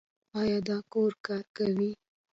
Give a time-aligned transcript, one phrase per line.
[0.39, 1.91] ایا د کور کار کوي؟